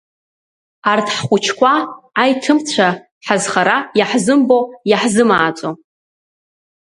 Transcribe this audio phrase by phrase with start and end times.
[0.91, 1.73] Арҭ ҳхәыҷқәа,
[2.21, 2.87] аиҭымцәа,
[3.25, 5.69] ҳазхара иаҳзымбо, иаҳзымааӡо…